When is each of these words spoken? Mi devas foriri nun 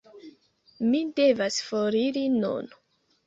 Mi 0.91 1.01
devas 1.19 1.59
foriri 1.67 2.23
nun 2.39 2.73